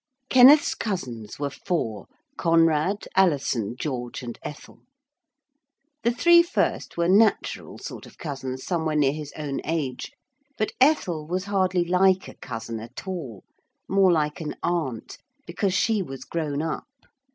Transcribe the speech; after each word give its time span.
Kenneth's 0.31 0.73
cousins 0.73 1.37
were 1.37 1.51
four, 1.51 2.07
Conrad, 2.35 3.07
Alison, 3.15 3.75
George, 3.77 4.23
and 4.23 4.39
Ethel. 4.41 4.79
The 6.01 6.09
three 6.09 6.41
first 6.41 6.97
were 6.97 7.07
natural 7.07 7.77
sort 7.77 8.07
of 8.07 8.17
cousins 8.17 8.65
somewhere 8.65 8.95
near 8.95 9.13
his 9.13 9.31
own 9.37 9.61
age, 9.63 10.11
but 10.57 10.71
Ethel 10.81 11.27
was 11.27 11.43
hardly 11.43 11.85
like 11.85 12.27
a 12.27 12.33
cousin 12.33 12.79
at 12.79 13.07
all, 13.07 13.43
more 13.87 14.11
like 14.11 14.41
an 14.41 14.55
aunt. 14.63 15.19
Because 15.45 15.75
she 15.75 16.01
was 16.01 16.25
grown 16.25 16.63
up. 16.63 16.87